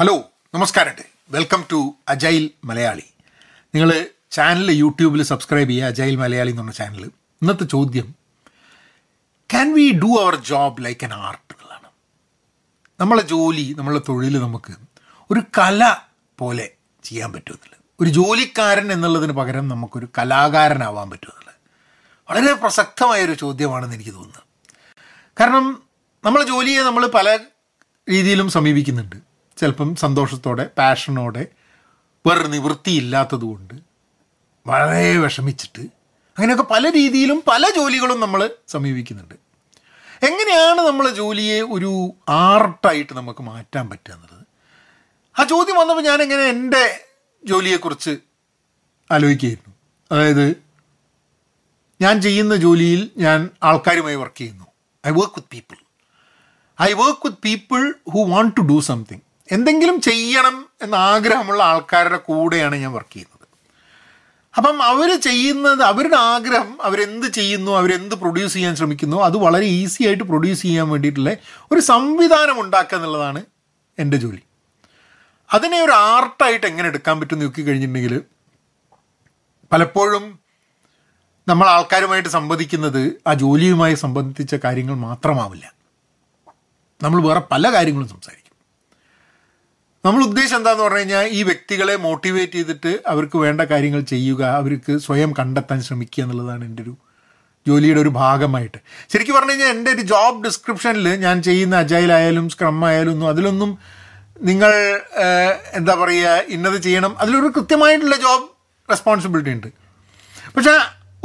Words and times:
Hello 0.00 0.30
നമസ്കാരമുണ്ട്. 0.54 1.02
Welcome 1.30 1.64
to 1.72 1.94
agile 2.08 2.50
Malayali. 2.64 3.02
നിങ്ങൾ 3.74 4.06
channel 4.30 4.70
യൂട്യൂബിൽ 4.70 5.22
സബ്സ്ക്രൈബ് 5.22 5.70
ചെയ്യുക 5.70 5.86
അജൈൽ 5.86 6.16
മലയാളി 6.16 6.50
എന്ന് 6.50 6.62
പറഞ്ഞ 6.62 6.72
ചാനൽ 6.72 7.04
ഇന്നത്തെ 7.04 7.64
ചോദ്യം 7.64 8.14
can 9.50 9.74
we 9.74 9.92
do 9.92 10.20
our 10.22 10.36
job 10.36 10.84
like 10.84 11.04
an 11.04 11.14
art 11.14 11.52
എന്നുള്ളതാണ് 11.52 11.88
നമ്മളെ 13.00 13.22
ജോലി 13.22 13.74
നമ്മളെ 13.78 14.00
തൊഴിൽ 14.08 14.38
നമുക്ക് 14.38 14.74
ഒരു 15.30 15.40
കല 15.58 15.96
പോലെ 16.38 16.70
ചെയ്യാൻ 17.02 17.32
പറ്റുമെന്നുള്ളത്. 17.32 17.80
ഒരു 18.00 18.10
ജോലിക്കാരൻ 18.10 18.92
എന്നുള്ളതിന് 18.92 19.32
പകരം 19.32 19.68
നമുക്കൊരു 19.68 20.08
കലാകാരനാവാൻ 20.18 21.10
പറ്റുമെന്നുള്ളത്. 21.10 21.54
വളരെ 22.30 22.52
പ്രസക്തമായൊരു 22.52 23.34
ചോദ്യമാണെന്ന് 23.34 23.94
എനിക്ക് 23.94 24.10
തോന്നുന്നത് 24.10 24.42
കാരണം 25.40 25.82
നമ്മളെ 26.24 26.44
ജോലിയെ 26.44 26.82
നമ്മൾ 26.82 27.06
പല 27.06 27.38
രീതിയിലും 28.10 28.50
സമീപിക്കുന്നുണ്ട്. 28.50 29.29
ചിലപ്പം 29.60 29.96
സന്തോഷത്തോടെ 29.96 30.70
പാഷനോടെ 30.78 31.46
വേറെ 32.26 32.48
നിവൃത്തിയില്ലാത്തത് 32.48 33.40
കൊണ്ട് 33.40 33.74
വളരെ 34.66 35.16
വിഷമിച്ചിട്ട് 35.16 35.80
അങ്ങനെയൊക്കെ 36.38 36.62
പല 36.62 36.90
രീതിയിലും 36.90 37.42
പല 37.48 37.70
ജോലികളും 37.76 38.20
നമ്മൾ 38.20 38.50
സമീപിക്കുന്നുണ്ട്. 38.68 39.34
എങ്ങനെയാണ് 40.22 40.80
നമ്മൾ 40.80 41.10
ജോലിയെ 41.10 41.60
ഒരു 41.60 42.14
ആർട്ടായിട്ട് 42.28 43.12
നമുക്ക് 43.12 43.42
മാറ്റാൻ 43.42 43.90
പറ്റുക 43.90 44.14
എന്നുള്ളത്? 44.14 44.46
ആ 45.40 45.44
ചോദ്യം 45.44 45.76
വന്നപ്പോൾ 45.76 46.02
ഞാൻ 46.02 46.22
എങ്ങനെ 46.22 46.42
എന്റെ 46.42 47.06
ജോലിയെക്കുറിച്ച് 47.44 48.18
ആലോചിക്കുകയായിരുന്നു. 49.10 49.74
അതായത് 50.12 50.56
ഞാൻ 52.00 52.22
ചെയ്യുന്ന 52.22 52.56
ജോലിയിൽ 52.56 53.10
ഞാൻ 53.16 53.50
ആൾക്കാരുമായി 53.62 54.16
വർക്ക് 54.16 54.36
ചെയ്യുന്നു. 54.36 54.64
I 55.06 55.10
work 55.10 55.34
with 55.36 55.48
people 55.52 55.76
I 56.82 56.92
work 56.92 57.26
with 57.26 57.38
people 57.44 57.94
who 58.10 58.20
want 58.20 58.56
to 58.56 58.60
do 58.60 58.80
something 58.80 59.29
എന്തെങ്കിലും 59.50 60.00
ചെയ്യണം 60.00 60.66
എന്ന 60.82 60.94
ആഗ്രഹമുള്ള 60.94 61.62
ആൾക്കാരുടെ 61.62 62.16
കൂടെയാണ് 62.16 62.76
ഞാൻ 62.76 62.92
വർക്ക് 62.92 63.12
ചെയ്യുന്നത്. 63.12 63.48
അപ്പം 64.56 64.82
അവർ 64.82 65.20
ചെയ്യുന്നത് 65.20 65.82
അവരുടെ 65.82 66.16
ആഗ്രഹം 66.16 66.82
അവരെന്ത് 66.82 67.26
ചെയ്യുന്നു 67.26 67.72
അവരെന്ത് 67.72 68.14
പ്രൊഡ്യൂസ് 68.14 68.52
ചെയ്യാൻ 68.52 68.76
ശ്രമിക്കുന്നു 68.76 69.16
അത് 69.16 69.36
വളരെ 69.36 69.64
ഈസി 69.64 70.06
ആയിട്ട് 70.06 70.24
പ്രൊഡ്യൂസ് 70.24 70.62
ചെയ്യാൻ 70.62 70.88
വേണ്ടിയിട്ടുള്ള 70.88 71.36
ഒരു 71.72 71.80
സംവിധാനം 71.80 72.60
ഉണ്ടാക്കുക 72.60 72.98
എന്നുള്ളതാണ് 72.98 73.44
എന്റെ 73.98 74.16
ജോലി. 74.16 74.42
അതിനെ 75.52 75.80
ഒരു 75.80 75.92
ആർട്ടായിട്ട് 75.92 76.66
എങ്ങനെ 76.66 76.88
എടുക്കാൻ 76.88 77.20
പറ്റും 77.20 77.38
നോക്കി 77.38 77.62
കഴിഞ്ഞിട്ടുണ്ടെങ്കിൽ 77.62 78.22
പലപ്പോഴും 79.72 80.38
നമ്മൾ 81.48 81.68
ആൾക്കാരുമായിട്ട് 81.68 82.28
സംവദിക്കുന്നത് 82.28 83.12
ആ 83.26 83.34
ജോലിയുമായി 83.34 83.94
സംബന്ധിച്ച 83.94 84.54
കാര്യങ്ങൾ 84.54 84.94
മാത്രമാവില്ല. 84.94 85.72
നമ്മൾ 87.02 87.22
വേറെ 87.22 87.40
പല 87.40 87.72
കാര്യങ്ങളും 87.72 88.08
സംസാരിക്കും. 88.08 88.49
നമ്മൾ 90.04 90.24
ഉദ്ദേശം 90.24 90.56
എന്താന്ന് 90.56 90.82
പറഞ്ഞു 90.82 90.98
കഴിഞ്ഞാൽ 90.98 91.26
ഈ 91.28 91.42
വ്യക്തികളെ 91.42 91.96
മോട്ടിവേറ്റ് 91.96 92.52
ചെയ്തിട്ട് 92.52 93.00
അവർക്ക് 93.06 93.38
വേണ്ട 93.38 93.60
കാര്യങ്ങൾ 93.60 94.00
ചെയ്യുക 94.00 94.42
അവർക്ക് 94.44 94.98
സ്വയം 94.98 95.34
കണ്ടെത്താൻ 95.38 95.82
ശ്രമിക്കുക 95.82 96.22
എന്നുള്ളതാണ് 96.22 96.64
എന്റെ 96.64 96.82
ഒരു 96.82 96.94
ജോലിയുടെ 97.66 98.00
ഒരു 98.00 98.08
ഭാഗമായിട്ട്. 98.08 98.78
ശരിക്കും 99.12 99.34
പറഞ്ഞു 99.34 99.50
കഴിഞ്ഞാൽ 99.50 99.68
എന്റെ 99.68 99.90
ഒരു 99.90 100.00
ജോബ് 100.00 100.44
ഡിസ്ക്രിപ്ഷനിൽ 100.44 101.08
ഞാൻ 101.08 101.42
ചെയ്യുന്ന 101.42 101.76
അജൈലായാലും 101.76 102.48
സ്ക്രം 102.48 102.84
ആയാലും 102.84 103.12
ഒന്നും 103.12 103.28
അതിലൊന്നും 103.28 103.78
നിങ്ങൾ 104.42 104.72
എന്താ 105.72 105.94
പറയുക 105.94 106.40
ഇന്നത് 106.48 106.82
ചെയ്യണം. 106.82 107.18
അതിലൊരു 107.18 107.52
കൃത്യമായിട്ടുള്ള 107.56 108.16
ജോബ് 108.16 108.48
റെസ്പോൺസിബിലിറ്റി 108.90 109.50
ഉണ്ട്. 109.50 109.66
പക്ഷേ 110.56 110.74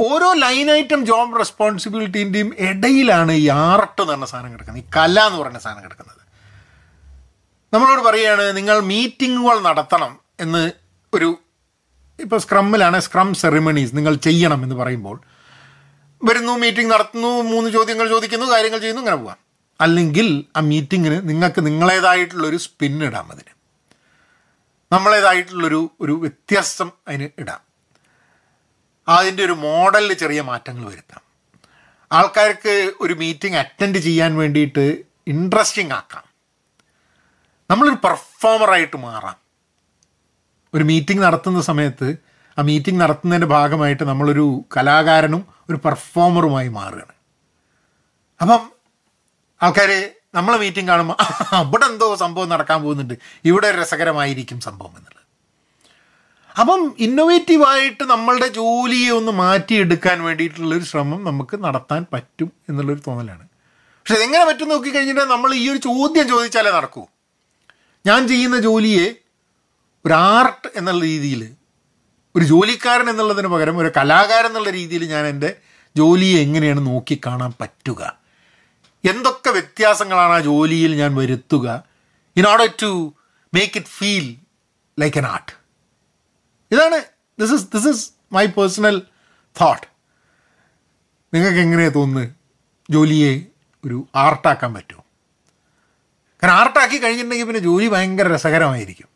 ഓരോ 0.00 0.32
ലൈൻ 0.32 0.70
ഐറ്റം 0.70 1.06
ജോബ് 1.06 1.38
റെസ്പോൺസിബിലിറ്റീന്റെയും 1.38 2.54
ഇടയിലാണ് 2.58 3.32
ഈ 3.32 3.48
ആർട്ട് 3.48 4.00
എന്ന് 4.00 4.12
പറഞ്ഞ 4.12 4.24
സാധനം 4.24 4.52
കിടക്കുന്നത്. 4.52 4.84
ഈ 4.84 4.86
കല 4.96 5.20
എന്ന് 5.20 5.40
പറഞ്ഞ 5.42 5.58
സാധനം 5.58 5.82
കിടക്കുന്നത്. 5.84 6.25
നമ്മളോട് 7.76 8.00
പറയുകയാണ് 8.00 8.56
നിങ്ങൾ 8.56 8.80
മീറ്റിങ്ങുകൾ 8.80 9.60
നടത്തണം 9.60 10.18
എന്ന് 10.40 10.70
ഒരു 11.14 11.38
ഇപ്പോൾ 12.20 12.40
സ്ക്രമ്മിലാണ് 12.40 13.00
സ്ക്രം 13.00 13.34
സെറിമണീസ് 13.34 13.96
നിങ്ങൾ 13.96 14.14
ചെയ്യണം 14.14 14.62
എന്ന് 14.62 14.76
പറയുമ്പോൾ 14.76 15.20
വരുന്നു 16.24 16.52
മീറ്റിംഗ് 16.52 16.92
നടത്തുന്നു 16.92 17.42
മൂന്ന് 17.42 17.70
ചോദ്യങ്ങൾ 17.70 18.08
ചോദിക്കുന്നു 18.08 18.46
കാര്യങ്ങൾ 18.46 18.78
ചെയ്യുന്നു 18.78 19.02
ഇങ്ങനെ 19.02 19.16
പോകാം 19.16 19.36
അല്ലെങ്കിൽ 19.80 20.44
ആ 20.56 20.60
മീറ്റിങ്ങിന് 20.60 21.28
നിങ്ങൾക്ക് 21.28 21.66
നിങ്ങളേതായിട്ടുള്ളൊരു 21.66 22.56
സ്പിൻ 22.56 23.04
ഇടാം 23.04 23.32
അതിന്. 23.32 23.54
നമ്മളേതായിട്ടുള്ളൊരു 24.92 25.90
ഒരു 26.00 26.12
വ്യത്യാസം 26.12 26.92
അതിന് 27.08 27.28
ഇടാം. 27.38 27.60
അതിന്റെ 29.08 29.44
ഒരു 29.44 29.52
മോഡലിൽ 29.52 30.12
ചെറിയ 30.12 30.40
മാറ്റങ്ങൾ 30.40 30.88
വരുത്താം. 30.88 31.20
ആൾക്കാർക്ക് 32.12 32.92
ഒരു 33.00 33.14
മീറ്റിംഗ് 33.14 33.56
അറ്റൻഡ് 33.56 33.98
ചെയ്യാൻ 33.98 34.36
വേണ്ടിയിട്ട് 34.36 35.02
ഇൻട്രസ്റ്റിംഗ് 35.26 35.92
ആക്കാം. 35.92 36.25
നമ്മളൊരു 37.70 37.94
പെർഫോമറായിട്ട് 37.94 38.96
മാറാം. 38.96 39.36
ഒരു 40.74 40.84
മീറ്റിംഗ് 40.84 41.22
നടത്തുന്ന 41.22 41.60
സമയത്ത് 41.60 42.16
ആ 42.58 42.62
മീറ്റിംഗ് 42.62 43.00
നടത്തുന്നതിന്റെ 43.00 43.46
ഭാഗമായിട്ട് 43.46 44.02
നമ്മളൊരു 44.02 44.64
കലാകാരനും 44.76 45.46
ഒരു 45.70 45.76
പെർഫോമറുമായി 45.76 46.68
മാറുകയാണ്. 46.68 47.12
അപ്പം 48.40 48.70
ആൾക്കാർ 49.62 50.10
നമ്മളെ 50.34 50.58
മീറ്റിംഗ് 50.58 50.88
കാണുമ്പോൾ 50.88 51.16
അവിടെ 51.56 51.84
എന്തോ 51.84 52.16
സംഭവം 52.16 52.48
നടക്കാൻ 52.48 52.82
പോകുന്നുണ്ട്. 52.82 53.14
ഇവിടെ 53.44 53.80
രസകരമായിരിക്കും 53.80 54.60
സംഭവം 54.60 54.88
എന്നുള്ളത്. 54.88 55.24
അപ്പം 56.60 56.96
ഇന്നോവേറ്റീവായിട്ട് 56.98 58.04
നമ്മളുടെ 58.04 58.48
ജോലിയെ 58.48 59.10
ഒന്ന് 59.10 59.32
മാറ്റിയെടുക്കാൻ 59.32 60.24
വേണ്ടിയിട്ടുള്ളൊരു 60.24 60.84
ശ്രമം 60.84 61.24
നമുക്ക് 61.24 61.64
നടത്താൻ 61.64 62.06
പറ്റും 62.12 62.52
എന്നുള്ളൊരു 62.68 63.00
തോന്നലാണ്. 63.06 63.48
പക്ഷെ 63.78 64.14
ഇതെങ്ങനെ 64.14 64.44
പറ്റും 64.44 64.68
നോക്കി 64.68 64.90
കഴിഞ്ഞിട്ട് 64.90 65.20
നമ്മൾ 65.20 65.54
ഈ 65.54 65.70
ഒരു 65.70 65.78
ചോദ്യം 65.78 66.28
ചോദിച്ചാലേ 66.28 66.70
നടക്കൂ. 66.70 67.06
ഞാൻ 68.06 68.28
ചെയ്യുന്ന 68.28 68.58
ജോലിയെ 68.58 69.14
ഒരു 70.04 70.12
ആർട്ട് 70.12 70.68
എന്നുള്ള 70.76 71.04
രീതിയിൽ 71.04 71.52
ഒരു 72.36 72.44
ജോലിക്കാരൻ 72.44 73.10
എന്നുള്ളതിന് 73.10 73.48
പകരം 73.48 73.78
ഒരു 73.78 73.92
കലാകാരൻ 73.96 74.46
എന്നുള്ള 74.46 74.70
രീതിയിൽ 74.70 75.04
ഞാൻ 75.04 75.26
എന്റെ 75.26 75.56
ജോലിയെ 75.96 76.40
എങ്ങനെയാണ് 76.40 76.86
നോക്കിക്കാണാൻ 76.86 77.52
പറ്റുക? 77.60 78.20
എന്തൊക്കെ 79.04 79.50
വ്യത്യാസങ്ങളാണ് 79.50 80.32
ആ 80.32 80.40
ജോലിയിൽ 80.40 80.96
ഞാൻ 80.96 81.14
വരുത്തുക? 81.16 81.84
In 82.36 82.46
order 82.48 82.72
to 82.82 83.14
make 83.54 83.76
it 83.76 83.86
feel 83.86 84.36
like 85.00 85.18
an 85.18 85.26
art 85.26 85.52
ഇതാണ് 86.70 87.04
this 87.40 87.52
is 87.52 87.66
this 87.72 87.88
is 87.88 88.10
my 88.32 88.46
personal 88.46 89.02
thought 89.60 89.86
നിങ്ങൾക്ക് 91.34 91.58
എങ്ങനെയാണ് 91.58 91.94
തോന്നുന്നത്? 91.94 92.30
ജോലിയെ 92.90 93.46
ഒരു 93.84 94.08
ആർട്ടാക്കാൻ 94.14 94.74
പറ്റുമോ? 94.74 95.05
കാരണം 96.42 96.54
ആർട്ടാക്കി 96.54 96.96
കഴിഞ്ഞിട്ടുണ്ടെങ്കിൽ 97.02 97.46
പിന്നെ 97.46 97.60
ജോലി 97.60 97.86
ഭയങ്കര 97.88 98.34
രസകരമായിരിക്കും. 98.34 99.08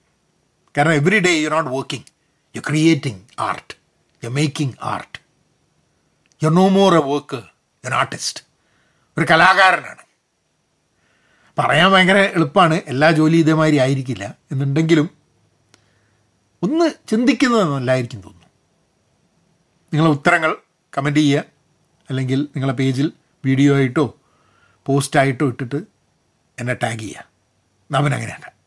കാരണം 0.77 0.93
every 0.93 1.19
day 1.19 1.33
you 1.41 1.49
not 1.49 1.71
working 1.71 2.05
you 2.57 2.61
creating 2.61 3.21
art 3.39 3.75
you 4.25 4.31
making 4.31 4.75
art 4.83 5.19
you 6.45 6.51
no 6.51 6.69
more 6.69 6.95
a 6.95 7.03
work 7.11 7.41
an 7.85 7.95
artist 7.95 8.45
ഒരു 9.19 9.27
കലാകാരനാണ്. 9.31 10.03
പറയാൻ 11.59 11.91
ഭയങ്കര 11.93 12.17
എളുപ്പമാണ്. 12.17 12.75
എല്ലാ 12.75 13.11
ജോലി 13.11 13.37
ഇതേമാതിരി 13.37 13.77
ആയിരിക്കില്ല 13.77 14.37
എന്നുണ്ടെങ്കിലും 14.53 15.11
ഒന്ന് 16.63 16.91
ചിന്തിക്കുന്നത് 17.09 17.75
നല്ലതായിരിക്കും 17.75 18.21
തോന്നുന്നു. 18.21 18.49
നിങ്ങളെ 19.93 20.11
ഉത്തരങ്ങൾ 20.11 20.57
കമന്റ് 20.99 21.21
ചെയ്യുക. 21.21 21.45
അല്ലെങ്കിൽ 22.11 22.41
നിങ്ങളെ 22.41 22.73
പേജിൽ 22.73 23.13
വീഡിയോ 23.45 23.77
ആയിട്ടോ 23.77 24.19
പോസ്റ്റായിട്ടോ 24.87 25.47
ഇട്ടിട്ട് 25.47 26.00
എന്നെ 26.61 26.75
ടാഗ് 26.75 26.99
ചെയ്യുക. 26.99 27.29
നവൻ 27.91 28.15
അങ്ങനെയാണ് 28.15 28.60